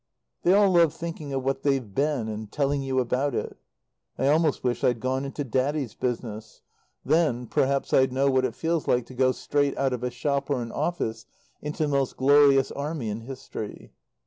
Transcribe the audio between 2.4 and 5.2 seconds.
telling you about it. I almost wish I'd